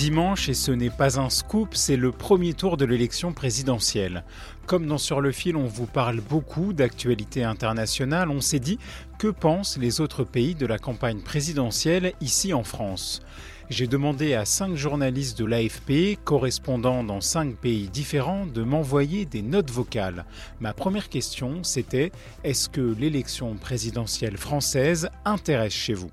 Dimanche, 0.00 0.48
et 0.48 0.54
ce 0.54 0.72
n'est 0.72 0.88
pas 0.88 1.20
un 1.20 1.28
scoop, 1.28 1.74
c'est 1.74 1.98
le 1.98 2.10
premier 2.10 2.54
tour 2.54 2.78
de 2.78 2.86
l'élection 2.86 3.34
présidentielle. 3.34 4.24
Comme 4.64 4.86
dans 4.86 4.96
Sur 4.96 5.20
le 5.20 5.30
fil, 5.30 5.56
on 5.56 5.66
vous 5.66 5.84
parle 5.84 6.22
beaucoup 6.22 6.72
d'actualité 6.72 7.44
internationale, 7.44 8.30
on 8.30 8.40
s'est 8.40 8.60
dit 8.60 8.78
que 9.18 9.28
pensent 9.28 9.76
les 9.76 10.00
autres 10.00 10.24
pays 10.24 10.54
de 10.54 10.64
la 10.64 10.78
campagne 10.78 11.20
présidentielle 11.20 12.14
ici 12.22 12.54
en 12.54 12.64
France? 12.64 13.20
J'ai 13.68 13.86
demandé 13.86 14.32
à 14.32 14.46
cinq 14.46 14.74
journalistes 14.74 15.38
de 15.38 15.44
l'AFP, 15.44 16.18
correspondant 16.24 17.04
dans 17.04 17.20
cinq 17.20 17.56
pays 17.56 17.90
différents, 17.90 18.46
de 18.46 18.62
m'envoyer 18.62 19.26
des 19.26 19.42
notes 19.42 19.70
vocales. 19.70 20.24
Ma 20.60 20.72
première 20.72 21.10
question, 21.10 21.62
c'était 21.62 22.10
est-ce 22.42 22.70
que 22.70 22.80
l'élection 22.80 23.54
présidentielle 23.56 24.38
française 24.38 25.10
intéresse 25.26 25.74
chez 25.74 25.92
vous? 25.92 26.10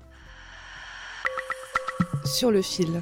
Sur 2.28 2.50
le 2.50 2.60
fil. 2.60 3.00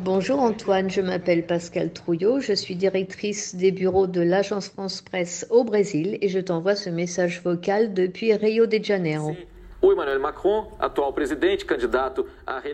Bonjour 0.00 0.40
Antoine, 0.40 0.90
je 0.90 1.00
m'appelle 1.00 1.46
Pascal 1.46 1.92
Trouillot, 1.92 2.40
je 2.40 2.52
suis 2.52 2.74
directrice 2.74 3.54
des 3.54 3.70
bureaux 3.70 4.08
de 4.08 4.20
l'agence 4.20 4.68
France 4.68 5.00
Presse 5.00 5.46
au 5.50 5.62
Brésil 5.62 6.18
et 6.20 6.28
je 6.28 6.40
t'envoie 6.40 6.74
ce 6.74 6.90
message 6.90 7.40
vocal 7.42 7.94
depuis 7.94 8.34
Rio 8.34 8.66
de 8.66 8.82
Janeiro. 8.82 9.36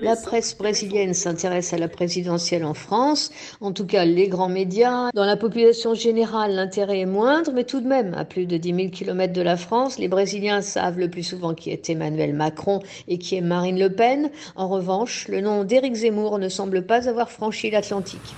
La 0.00 0.16
presse 0.16 0.56
brésilienne 0.56 1.12
s'intéresse 1.12 1.72
à 1.72 1.78
la 1.78 1.88
présidentielle 1.88 2.64
en 2.64 2.74
France, 2.74 3.32
en 3.60 3.72
tout 3.72 3.84
cas 3.84 4.04
les 4.04 4.28
grands 4.28 4.48
médias. 4.48 5.10
Dans 5.12 5.24
la 5.24 5.36
population 5.36 5.94
générale, 5.94 6.52
l'intérêt 6.54 7.00
est 7.00 7.06
moindre, 7.06 7.50
mais 7.52 7.64
tout 7.64 7.80
de 7.80 7.88
même, 7.88 8.14
à 8.14 8.24
plus 8.24 8.46
de 8.46 8.56
10 8.56 8.74
000 8.74 8.88
km 8.90 9.32
de 9.32 9.42
la 9.42 9.56
France, 9.56 9.98
les 9.98 10.06
Brésiliens 10.06 10.62
savent 10.62 10.98
le 10.98 11.10
plus 11.10 11.24
souvent 11.24 11.52
qui 11.52 11.70
est 11.70 11.90
Emmanuel 11.90 12.32
Macron 12.32 12.80
et 13.08 13.18
qui 13.18 13.34
est 13.34 13.40
Marine 13.40 13.80
Le 13.80 13.90
Pen. 13.90 14.30
En 14.54 14.68
revanche, 14.68 15.26
le 15.26 15.40
nom 15.40 15.64
d'Éric 15.64 15.94
Zemmour 15.94 16.38
ne 16.38 16.48
semble 16.48 16.86
pas 16.86 17.08
avoir 17.08 17.30
franchi 17.30 17.70
l'Atlantique. 17.70 18.36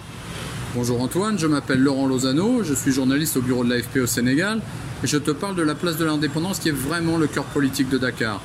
Bonjour 0.74 1.02
Antoine, 1.02 1.38
je 1.38 1.46
m'appelle 1.46 1.80
Laurent 1.82 2.06
Lozano, 2.06 2.62
je 2.62 2.72
suis 2.72 2.92
journaliste 2.92 3.36
au 3.36 3.42
bureau 3.42 3.62
de 3.62 3.68
l'AFP 3.68 3.98
au 3.98 4.06
Sénégal 4.06 4.62
et 5.04 5.06
je 5.06 5.18
te 5.18 5.30
parle 5.30 5.54
de 5.54 5.60
la 5.60 5.74
place 5.74 5.98
de 5.98 6.04
l'indépendance 6.06 6.60
qui 6.60 6.70
est 6.70 6.72
vraiment 6.72 7.18
le 7.18 7.26
cœur 7.26 7.44
politique 7.44 7.90
de 7.90 7.98
Dakar. 7.98 8.40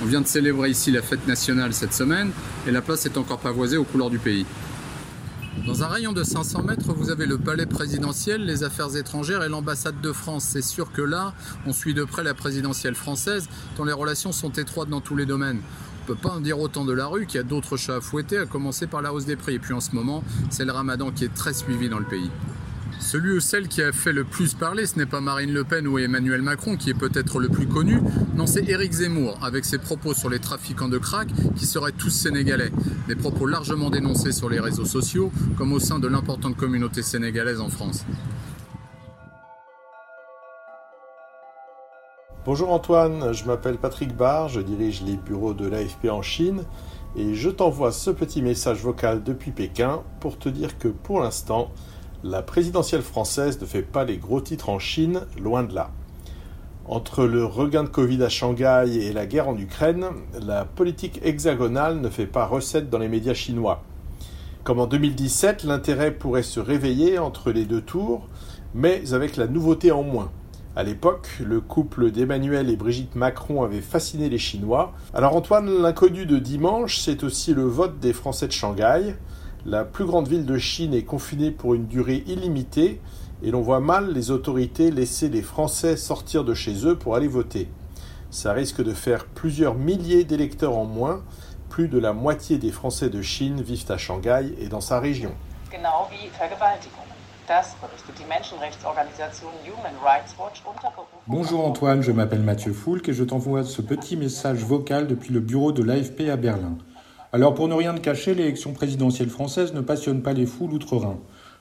On 0.00 0.06
vient 0.06 0.20
de 0.20 0.26
célébrer 0.28 0.70
ici 0.70 0.92
la 0.92 1.02
fête 1.02 1.26
nationale 1.26 1.74
cette 1.74 1.92
semaine 1.92 2.30
et 2.68 2.70
la 2.70 2.80
place 2.80 3.06
est 3.06 3.16
encore 3.16 3.40
pavoisée 3.40 3.76
aux 3.76 3.82
couleurs 3.82 4.10
du 4.10 4.20
pays. 4.20 4.46
Dans 5.66 5.82
un 5.82 5.88
rayon 5.88 6.12
de 6.12 6.22
500 6.22 6.62
mètres, 6.62 6.92
vous 6.92 7.10
avez 7.10 7.26
le 7.26 7.38
palais 7.38 7.66
présidentiel, 7.66 8.44
les 8.44 8.62
affaires 8.62 8.94
étrangères 8.96 9.42
et 9.42 9.48
l'ambassade 9.48 10.00
de 10.00 10.12
France. 10.12 10.44
C'est 10.48 10.62
sûr 10.62 10.92
que 10.92 11.02
là, 11.02 11.32
on 11.66 11.72
suit 11.72 11.94
de 11.94 12.04
près 12.04 12.22
la 12.22 12.34
présidentielle 12.34 12.94
française, 12.94 13.48
dont 13.76 13.84
les 13.84 13.92
relations 13.92 14.30
sont 14.30 14.50
étroites 14.50 14.88
dans 14.88 15.00
tous 15.00 15.16
les 15.16 15.26
domaines. 15.26 15.60
On 16.04 16.06
peut 16.08 16.16
pas 16.16 16.34
en 16.34 16.40
dire 16.40 16.60
autant 16.60 16.84
de 16.84 16.92
la 16.92 17.06
rue, 17.06 17.24
qu'il 17.24 17.36
y 17.36 17.40
a 17.40 17.44
d'autres 17.44 17.78
chats 17.78 17.96
à 17.96 18.00
fouetter, 18.02 18.36
à 18.36 18.44
commencer 18.44 18.86
par 18.86 19.00
la 19.00 19.14
hausse 19.14 19.24
des 19.24 19.36
prix. 19.36 19.54
Et 19.54 19.58
puis 19.58 19.72
en 19.72 19.80
ce 19.80 19.92
moment, 19.92 20.22
c'est 20.50 20.66
le 20.66 20.72
ramadan 20.72 21.10
qui 21.10 21.24
est 21.24 21.32
très 21.32 21.54
suivi 21.54 21.88
dans 21.88 21.98
le 21.98 22.04
pays. 22.04 22.30
Celui 23.00 23.32
ou 23.32 23.40
celle 23.40 23.68
qui 23.68 23.80
a 23.80 23.90
fait 23.90 24.12
le 24.12 24.24
plus 24.24 24.52
parler, 24.52 24.84
ce 24.84 24.98
n'est 24.98 25.06
pas 25.06 25.22
Marine 25.22 25.54
Le 25.54 25.64
Pen 25.64 25.88
ou 25.88 25.98
Emmanuel 25.98 26.42
Macron, 26.42 26.76
qui 26.76 26.90
est 26.90 26.94
peut-être 26.94 27.40
le 27.40 27.48
plus 27.48 27.66
connu, 27.66 28.00
non, 28.36 28.46
c'est 28.46 28.68
Éric 28.68 28.92
Zemmour, 28.92 29.38
avec 29.42 29.64
ses 29.64 29.78
propos 29.78 30.12
sur 30.12 30.28
les 30.28 30.40
trafiquants 30.40 30.90
de 30.90 30.98
crack, 30.98 31.28
qui 31.56 31.64
seraient 31.64 31.92
tous 31.92 32.10
sénégalais. 32.10 32.70
Des 33.08 33.16
propos 33.16 33.46
largement 33.46 33.88
dénoncés 33.88 34.32
sur 34.32 34.50
les 34.50 34.60
réseaux 34.60 34.84
sociaux, 34.84 35.32
comme 35.56 35.72
au 35.72 35.80
sein 35.80 35.98
de 35.98 36.06
l'importante 36.06 36.54
communauté 36.54 37.00
sénégalaise 37.00 37.60
en 37.60 37.70
France. 37.70 38.04
Bonjour 42.46 42.72
Antoine, 42.72 43.32
je 43.32 43.46
m'appelle 43.46 43.78
Patrick 43.78 44.14
Barr, 44.14 44.50
je 44.50 44.60
dirige 44.60 45.00
les 45.00 45.16
bureaux 45.16 45.54
de 45.54 45.66
l'AFP 45.66 46.10
en 46.10 46.20
Chine 46.20 46.64
et 47.16 47.34
je 47.34 47.48
t'envoie 47.48 47.90
ce 47.90 48.10
petit 48.10 48.42
message 48.42 48.82
vocal 48.82 49.22
depuis 49.22 49.50
Pékin 49.50 50.02
pour 50.20 50.38
te 50.38 50.50
dire 50.50 50.76
que 50.76 50.88
pour 50.88 51.20
l'instant, 51.20 51.70
la 52.22 52.42
présidentielle 52.42 53.00
française 53.00 53.58
ne 53.62 53.64
fait 53.64 53.80
pas 53.80 54.04
les 54.04 54.18
gros 54.18 54.42
titres 54.42 54.68
en 54.68 54.78
Chine, 54.78 55.22
loin 55.40 55.62
de 55.62 55.74
là. 55.74 55.90
Entre 56.84 57.24
le 57.24 57.46
regain 57.46 57.82
de 57.82 57.88
Covid 57.88 58.22
à 58.22 58.28
Shanghai 58.28 58.84
et 58.94 59.14
la 59.14 59.24
guerre 59.24 59.48
en 59.48 59.56
Ukraine, 59.56 60.08
la 60.38 60.66
politique 60.66 61.20
hexagonale 61.24 61.98
ne 62.02 62.10
fait 62.10 62.26
pas 62.26 62.44
recette 62.44 62.90
dans 62.90 62.98
les 62.98 63.08
médias 63.08 63.32
chinois. 63.32 63.82
Comme 64.64 64.80
en 64.80 64.86
2017, 64.86 65.64
l'intérêt 65.64 66.10
pourrait 66.10 66.42
se 66.42 66.60
réveiller 66.60 67.18
entre 67.18 67.52
les 67.52 67.64
deux 67.64 67.80
tours, 67.80 68.28
mais 68.74 69.14
avec 69.14 69.38
la 69.38 69.46
nouveauté 69.46 69.92
en 69.92 70.02
moins. 70.02 70.30
À 70.76 70.82
l'époque, 70.82 71.28
le 71.38 71.60
couple 71.60 72.10
d'Emmanuel 72.10 72.68
et 72.68 72.74
Brigitte 72.74 73.14
Macron 73.14 73.62
avait 73.62 73.80
fasciné 73.80 74.28
les 74.28 74.38
Chinois. 74.38 74.92
Alors 75.14 75.36
Antoine, 75.36 75.70
l'inconnu 75.70 76.26
de 76.26 76.40
dimanche, 76.40 76.98
c'est 76.98 77.22
aussi 77.22 77.54
le 77.54 77.62
vote 77.62 78.00
des 78.00 78.12
Français 78.12 78.48
de 78.48 78.52
Shanghai. 78.52 79.14
La 79.64 79.84
plus 79.84 80.04
grande 80.04 80.26
ville 80.26 80.44
de 80.44 80.58
Chine 80.58 80.92
est 80.92 81.04
confinée 81.04 81.52
pour 81.52 81.74
une 81.74 81.86
durée 81.86 82.24
illimitée 82.26 83.00
et 83.44 83.52
l'on 83.52 83.60
voit 83.60 83.78
mal 83.78 84.12
les 84.12 84.32
autorités 84.32 84.90
laisser 84.90 85.28
les 85.28 85.42
Français 85.42 85.96
sortir 85.96 86.42
de 86.42 86.54
chez 86.54 86.84
eux 86.86 86.96
pour 86.96 87.14
aller 87.14 87.28
voter. 87.28 87.68
Ça 88.30 88.52
risque 88.52 88.82
de 88.82 88.94
faire 88.94 89.26
plusieurs 89.26 89.76
milliers 89.76 90.24
d'électeurs 90.24 90.76
en 90.76 90.86
moins. 90.86 91.22
Plus 91.68 91.86
de 91.86 92.00
la 92.00 92.12
moitié 92.12 92.58
des 92.58 92.72
Français 92.72 93.10
de 93.10 93.22
Chine 93.22 93.62
vivent 93.62 93.92
à 93.92 93.96
Shanghai 93.96 94.52
et 94.58 94.66
dans 94.66 94.80
sa 94.80 94.98
région. 94.98 95.30
Bonjour 101.26 101.66
Antoine, 101.66 102.02
je 102.02 102.10
m'appelle 102.10 102.40
Mathieu 102.40 102.72
Foulque 102.72 103.10
et 103.10 103.12
je 103.12 103.22
t'envoie 103.24 103.64
ce 103.64 103.82
petit 103.82 104.16
message 104.16 104.64
vocal 104.64 105.06
depuis 105.06 105.32
le 105.32 105.40
bureau 105.40 105.72
de 105.72 105.82
l'AFP 105.82 106.30
à 106.30 106.36
Berlin. 106.36 106.78
Alors 107.32 107.54
pour 107.54 107.68
ne 107.68 107.74
rien 107.74 107.94
te 107.94 108.00
cacher, 108.00 108.34
l'élection 108.34 108.72
présidentielle 108.72 109.28
française 109.28 109.74
ne 109.74 109.82
passionne 109.82 110.22
pas 110.22 110.32
les 110.32 110.46
foules 110.46 110.72
outre-Rhin. 110.72 111.18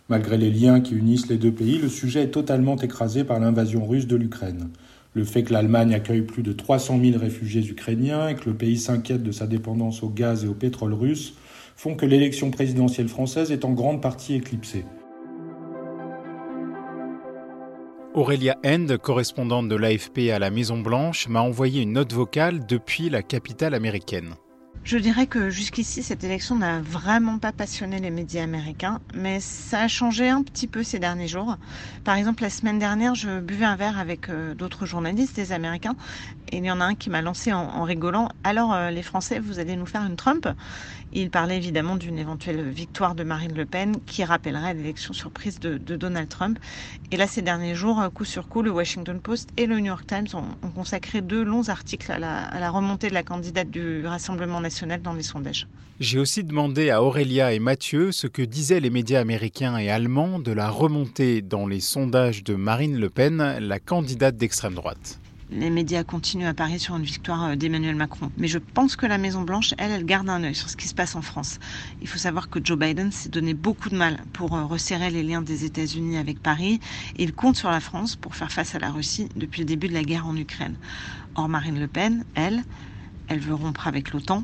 Malgré 0.07 0.37
les 0.37 0.51
liens 0.51 0.79
qui 0.79 0.95
unissent 0.95 1.27
les 1.27 1.37
deux 1.37 1.51
pays, 1.51 1.79
le 1.79 1.89
sujet 1.89 2.23
est 2.23 2.31
totalement 2.31 2.77
écrasé 2.77 3.23
par 3.23 3.39
l'invasion 3.39 3.85
russe 3.85 4.07
de 4.07 4.15
l'Ukraine. 4.15 4.69
Le 5.13 5.23
fait 5.25 5.43
que 5.43 5.51
l'Allemagne 5.51 5.93
accueille 5.93 6.21
plus 6.21 6.43
de 6.43 6.53
300 6.53 6.99
000 7.03 7.19
réfugiés 7.19 7.65
ukrainiens 7.67 8.29
et 8.29 8.35
que 8.35 8.49
le 8.49 8.55
pays 8.55 8.77
s'inquiète 8.77 9.23
de 9.23 9.31
sa 9.31 9.47
dépendance 9.47 10.01
au 10.01 10.09
gaz 10.09 10.45
et 10.45 10.47
au 10.47 10.53
pétrole 10.53 10.93
russe 10.93 11.33
font 11.75 11.95
que 11.95 12.05
l'élection 12.05 12.51
présidentielle 12.51 13.09
française 13.09 13.51
est 13.51 13.65
en 13.65 13.71
grande 13.73 14.01
partie 14.01 14.35
éclipsée. 14.35 14.85
Aurélia 18.15 18.59
End, 18.63 18.85
correspondante 19.01 19.67
de 19.67 19.75
l'AFP 19.75 20.29
à 20.31 20.37
la 20.37 20.51
Maison 20.51 20.77
Blanche, 20.77 21.27
m'a 21.27 21.41
envoyé 21.41 21.81
une 21.81 21.93
note 21.93 22.13
vocale 22.13 22.63
depuis 22.67 23.09
la 23.09 23.23
capitale 23.23 23.73
américaine. 23.73 24.35
Je 24.83 24.97
dirais 24.97 25.25
que 25.27 25.49
jusqu'ici, 25.49 26.03
cette 26.03 26.23
élection 26.23 26.55
n'a 26.55 26.81
vraiment 26.81 27.39
pas 27.39 27.51
passionné 27.53 27.99
les 27.99 28.11
médias 28.11 28.43
américains, 28.43 28.99
mais 29.15 29.39
ça 29.39 29.79
a 29.79 29.87
changé 29.87 30.29
un 30.29 30.43
petit 30.43 30.67
peu 30.67 30.83
ces 30.83 30.99
derniers 30.99 31.27
jours. 31.29 31.57
Par 32.03 32.15
exemple, 32.15 32.43
la 32.43 32.49
semaine 32.49 32.79
dernière, 32.79 33.15
je 33.15 33.39
buvais 33.39 33.65
un 33.65 33.77
verre 33.77 33.97
avec 33.97 34.29
euh, 34.29 34.53
d'autres 34.53 34.85
journalistes, 34.85 35.35
des 35.37 35.53
Américains, 35.53 35.95
et 36.53 36.57
il 36.57 36.65
y 36.65 36.71
en 36.71 36.79
a 36.81 36.85
un 36.85 36.93
qui 36.93 37.09
m'a 37.09 37.23
lancé 37.23 37.51
en, 37.51 37.83
rigolant. 37.83 38.29
Alors, 38.43 38.73
euh, 38.73 38.91
les 38.91 39.01
Français, 39.01 39.39
vous 39.39 39.57
allez 39.57 39.75
nous 39.75 39.87
faire 39.87 40.03
une 40.03 40.15
Trump 40.15 40.47
Il 41.11 41.31
parlait 41.31 41.57
évidemment 41.57 41.95
d'une 41.95 42.19
éventuelle 42.19 42.69
victoire 42.69 43.15
de 43.15 43.23
Marine 43.23 43.55
Le 43.55 43.65
Pen, 43.65 43.95
qui 44.05 44.23
rappellerait 44.23 44.75
l'élection 44.75 45.13
surprise 45.13 45.59
de, 45.59 45.77
Donald 45.77 46.29
Trump. 46.29 46.59
Et 47.11 47.17
là, 47.17 47.25
ces 47.25 47.41
derniers 47.41 47.73
jours, 47.73 47.99
euh, 47.99 48.09
coup 48.09 48.23
sur 48.23 48.47
coup, 48.47 48.61
le 48.61 48.69
Washington 48.69 49.19
Post 49.19 49.49
et 49.57 49.65
le 49.65 49.79
New 49.79 49.87
York 49.87 50.05
Times 50.05 50.27
ont, 50.33 50.45
ont 50.61 50.69
consacré 50.69 51.21
deux 51.21 51.43
longs 51.43 51.69
articles 51.69 52.11
à 52.11 52.19
la, 52.19 52.43
à 52.43 52.59
la 52.59 52.69
remontée 52.69 53.09
de 53.09 53.15
la 53.15 53.23
candidate 53.23 53.71
du 53.71 54.05
Rassemblement 54.05 54.61
national 54.61 55.01
dans 55.01 55.13
les 55.13 55.23
sondages. 55.23 55.67
J'ai 55.99 56.19
aussi 56.19 56.43
demandé 56.43 56.91
à 56.91 57.01
Aurélia 57.01 57.53
et 57.53 57.59
Mathieu 57.59 58.11
ce 58.11 58.27
que 58.27 58.43
disaient 58.43 58.79
les 58.79 58.91
médias 58.91 59.21
américains 59.21 59.77
et 59.77 59.89
allemands 59.89 60.37
de 60.37 60.51
la 60.51 60.69
remontée 60.69 61.41
dans 61.41 61.65
les 61.65 61.79
sondages 61.79 62.43
de 62.43 62.53
Marine 62.53 62.99
Le 62.99 63.09
Pen, 63.09 63.57
la 63.59 63.79
candidate 63.79 64.37
d'extrême 64.37 64.75
droite. 64.75 65.19
Les 65.53 65.69
médias 65.69 66.03
continuent 66.03 66.47
à 66.47 66.53
parier 66.53 66.79
sur 66.79 66.95
une 66.95 67.03
victoire 67.03 67.43
euh, 67.43 67.55
d'Emmanuel 67.55 67.95
Macron. 67.95 68.31
Mais 68.37 68.47
je 68.47 68.57
pense 68.57 68.95
que 68.95 69.05
la 69.05 69.17
Maison-Blanche, 69.17 69.73
elle, 69.77 69.91
elle 69.91 70.05
garde 70.05 70.29
un 70.29 70.43
œil 70.43 70.55
sur 70.55 70.69
ce 70.69 70.75
qui 70.75 70.87
se 70.87 70.93
passe 70.93 71.15
en 71.15 71.21
France. 71.21 71.59
Il 72.01 72.07
faut 72.07 72.17
savoir 72.17 72.49
que 72.49 72.59
Joe 72.63 72.77
Biden 72.77 73.11
s'est 73.11 73.29
donné 73.29 73.53
beaucoup 73.53 73.89
de 73.89 73.95
mal 73.95 74.17
pour 74.33 74.55
euh, 74.55 74.65
resserrer 74.65 75.11
les 75.11 75.23
liens 75.23 75.41
des 75.41 75.65
États-Unis 75.65 76.17
avec 76.17 76.41
Paris 76.41 76.79
et 77.17 77.23
il 77.23 77.33
compte 77.33 77.55
sur 77.55 77.69
la 77.69 77.79
France 77.79 78.15
pour 78.15 78.35
faire 78.35 78.51
face 78.51 78.75
à 78.75 78.79
la 78.79 78.91
Russie 78.91 79.29
depuis 79.35 79.61
le 79.61 79.65
début 79.65 79.87
de 79.87 79.93
la 79.93 80.03
guerre 80.03 80.27
en 80.27 80.35
Ukraine. 80.35 80.75
Or, 81.35 81.49
Marine 81.49 81.79
Le 81.79 81.87
Pen, 81.87 82.25
elle, 82.35 82.63
elle 83.27 83.39
veut 83.39 83.55
rompre 83.55 83.87
avec 83.87 84.11
l'OTAN 84.11 84.43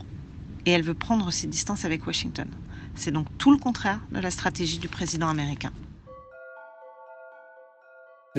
et 0.65 0.71
elle 0.71 0.83
veut 0.83 0.93
prendre 0.93 1.31
ses 1.31 1.47
distances 1.47 1.85
avec 1.85 2.05
Washington. 2.05 2.47
C'est 2.95 3.11
donc 3.11 3.27
tout 3.37 3.51
le 3.51 3.57
contraire 3.57 3.99
de 4.11 4.19
la 4.19 4.31
stratégie 4.31 4.79
du 4.79 4.89
président 4.89 5.29
américain. 5.29 5.71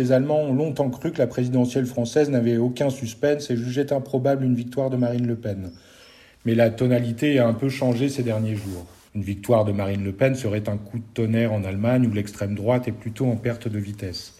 Les 0.00 0.12
Allemands 0.12 0.44
ont 0.44 0.55
longtemps 0.55 0.88
cru 0.88 1.12
que 1.12 1.19
la 1.19 1.26
présidentielle 1.26 1.85
française 1.85 2.31
n'avait 2.31 2.56
aucun 2.56 2.88
suspense 2.88 3.50
et 3.50 3.56
jugeaient 3.58 3.93
improbable 3.93 4.47
une 4.47 4.55
victoire 4.55 4.88
de 4.88 4.97
Marine 4.97 5.26
Le 5.26 5.37
Pen. 5.37 5.73
Mais 6.47 6.55
la 6.55 6.70
tonalité 6.70 7.38
a 7.38 7.47
un 7.47 7.52
peu 7.52 7.69
changé 7.69 8.08
ces 8.08 8.23
derniers 8.23 8.56
jours. 8.56 8.87
Une 9.14 9.20
victoire 9.20 9.67
de 9.67 9.73
Marine 9.73 10.02
Le 10.02 10.12
Pen 10.12 10.35
serait 10.35 10.70
un 10.70 10.79
coup 10.79 10.97
de 10.97 11.05
tonnerre 11.12 11.52
en 11.52 11.64
Allemagne 11.64 12.06
où 12.11 12.14
l'extrême 12.14 12.55
droite 12.55 12.88
est 12.88 12.93
plutôt 12.93 13.26
en 13.26 13.37
perte 13.37 13.69
de 13.69 13.79
vitesse. 13.79 14.38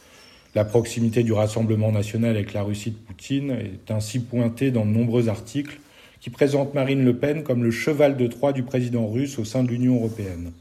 La 0.54 0.64
proximité 0.64 1.24
du 1.24 1.34
Rassemblement 1.34 1.92
national 1.92 2.36
avec 2.36 2.54
la 2.54 2.62
Russie 2.62 2.92
de 2.92 2.96
Poutine 2.96 3.50
est 3.50 3.90
ainsi 3.90 4.18
pointée 4.18 4.70
dans 4.70 4.86
de 4.86 4.92
nombreux 4.92 5.28
articles 5.28 5.78
qui 6.22 6.30
présente 6.30 6.72
Marine 6.72 7.04
Le 7.04 7.16
Pen 7.16 7.42
comme 7.42 7.62
le 7.62 7.70
cheval 7.70 8.16
de 8.16 8.26
Troie 8.28 8.54
du 8.54 8.62
président 8.62 9.06
russe 9.06 9.38
au 9.38 9.44
sein 9.44 9.62
de 9.62 9.68
l'Union 9.68 9.96
européenne. 9.96 10.52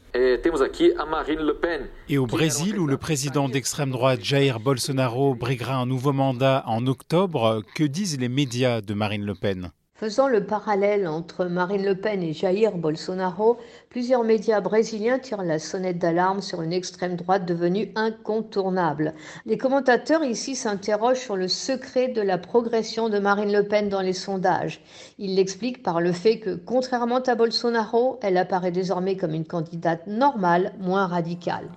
Au 2.18 2.26
Brésil, 2.26 2.78
où 2.78 2.86
le 2.86 2.96
président 2.96 3.48
d'extrême 3.48 3.90
droite 3.90 4.22
Jair 4.22 4.60
Bolsonaro 4.60 5.34
briguera 5.34 5.76
un 5.76 5.86
nouveau 5.86 6.12
mandat 6.12 6.62
en 6.66 6.86
octobre, 6.86 7.62
que 7.74 7.84
disent 7.84 8.18
les 8.18 8.28
médias 8.28 8.80
de 8.80 8.94
Marine 8.94 9.24
Le 9.24 9.34
Pen? 9.34 9.72
Faisant 10.00 10.28
le 10.28 10.46
parallèle 10.46 11.06
entre 11.06 11.44
Marine 11.44 11.84
Le 11.84 11.94
Pen 11.94 12.22
et 12.22 12.32
Jair 12.32 12.78
Bolsonaro, 12.78 13.58
plusieurs 13.90 14.24
médias 14.24 14.62
brésiliens 14.62 15.18
tirent 15.18 15.42
la 15.42 15.58
sonnette 15.58 15.98
d'alarme 15.98 16.40
sur 16.40 16.62
une 16.62 16.72
extrême 16.72 17.16
droite 17.16 17.44
devenue 17.44 17.92
incontournable. 17.96 19.12
Les 19.44 19.58
commentateurs 19.58 20.24
ici 20.24 20.56
s'interrogent 20.56 21.20
sur 21.20 21.36
le 21.36 21.48
secret 21.48 22.08
de 22.08 22.22
la 22.22 22.38
progression 22.38 23.10
de 23.10 23.18
Marine 23.18 23.52
Le 23.52 23.68
Pen 23.68 23.90
dans 23.90 24.00
les 24.00 24.14
sondages. 24.14 24.80
Ils 25.18 25.34
l'expliquent 25.34 25.82
par 25.82 26.00
le 26.00 26.12
fait 26.12 26.38
que, 26.38 26.54
contrairement 26.54 27.20
à 27.20 27.34
Bolsonaro, 27.34 28.18
elle 28.22 28.38
apparaît 28.38 28.72
désormais 28.72 29.18
comme 29.18 29.34
une 29.34 29.44
candidate 29.44 30.06
normale, 30.06 30.72
moins 30.80 31.08
radicale. 31.08 31.68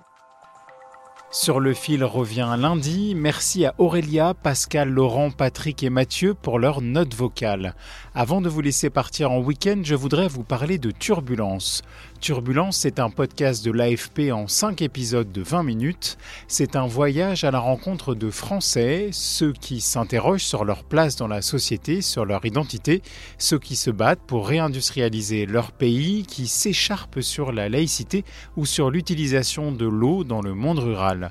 Sur 1.34 1.58
le 1.58 1.74
fil 1.74 2.04
revient 2.04 2.54
lundi. 2.56 3.16
Merci 3.16 3.66
à 3.66 3.74
Aurélia, 3.78 4.34
Pascal, 4.34 4.88
Laurent, 4.88 5.32
Patrick 5.32 5.82
et 5.82 5.90
Mathieu 5.90 6.32
pour 6.32 6.60
leur 6.60 6.80
note 6.80 7.12
vocale. 7.12 7.74
Avant 8.14 8.40
de 8.40 8.48
vous 8.48 8.60
laisser 8.60 8.88
partir 8.88 9.32
en 9.32 9.40
week-end, 9.40 9.80
je 9.82 9.96
voudrais 9.96 10.28
vous 10.28 10.44
parler 10.44 10.78
de 10.78 10.92
Turbulence. 10.92 11.82
Turbulence, 12.20 12.76
c'est 12.76 13.00
un 13.00 13.10
podcast 13.10 13.64
de 13.64 13.72
l'AFP 13.72 14.30
en 14.32 14.46
5 14.46 14.80
épisodes 14.80 15.32
de 15.32 15.42
20 15.42 15.64
minutes. 15.64 16.18
C'est 16.46 16.76
un 16.76 16.86
voyage 16.86 17.42
à 17.42 17.50
la 17.50 17.58
rencontre 17.58 18.14
de 18.14 18.30
Français, 18.30 19.08
ceux 19.12 19.52
qui 19.52 19.80
s'interrogent 19.80 20.44
sur 20.44 20.64
leur 20.64 20.84
place 20.84 21.16
dans 21.16 21.26
la 21.26 21.42
société, 21.42 22.00
sur 22.00 22.24
leur 22.24 22.46
identité, 22.46 23.02
ceux 23.38 23.58
qui 23.58 23.74
se 23.74 23.90
battent 23.90 24.22
pour 24.24 24.46
réindustrialiser 24.46 25.46
leur 25.46 25.72
pays, 25.72 26.22
qui 26.22 26.46
s'écharpent 26.46 27.20
sur 27.20 27.50
la 27.50 27.68
laïcité 27.68 28.24
ou 28.56 28.66
sur 28.66 28.88
l'utilisation 28.88 29.72
de 29.72 29.86
l'eau 29.86 30.22
dans 30.22 30.40
le 30.40 30.54
monde 30.54 30.78
rural. 30.78 31.23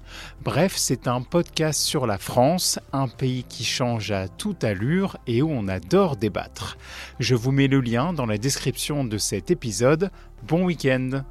Bref, 0.44 0.74
c'est 0.76 1.08
un 1.08 1.22
podcast 1.22 1.82
sur 1.82 2.08
la 2.08 2.18
France, 2.18 2.80
un 2.92 3.08
pays 3.08 3.44
qui 3.44 3.64
change 3.64 4.12
à 4.12 4.28
toute 4.28 4.64
allure 4.64 5.18
et 5.28 5.42
où 5.42 5.50
on 5.50 5.68
adore 5.68 6.18
débattre. 6.18 6.78
Je 7.20 7.36
vous 7.36 7.52
mets 7.52 7.68
le 7.68 7.82
lien 7.82 8.14
dans 8.14 8.26
la 8.26 8.38
description 8.38 9.04
de 9.04 9.18
cet 9.18 9.52
épisode. 9.52 10.12
Bon 10.48 10.66
week-end 10.66 11.24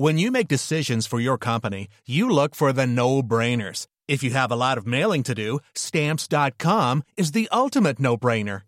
When 0.00 0.16
you 0.16 0.30
make 0.30 0.46
decisions 0.46 1.08
for 1.08 1.18
your 1.18 1.38
company, 1.38 1.88
you 2.06 2.30
look 2.30 2.54
for 2.54 2.72
the 2.72 2.86
no-brainers. 2.86 3.88
If 4.06 4.22
you 4.22 4.30
have 4.30 4.52
a 4.52 4.56
lot 4.56 4.78
of 4.78 4.86
mailing 4.86 5.24
to 5.24 5.34
do, 5.34 5.58
stamps.com 5.74 7.02
is 7.16 7.32
the 7.32 7.48
ultimate 7.50 7.98
no-brainer. 7.98 8.67